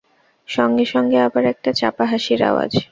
[0.49, 2.71] সঙ্গে সঙ্গে আবার একটা চাপা হাসির আওয়াজ।